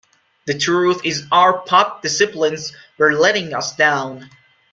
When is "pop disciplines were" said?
1.59-3.13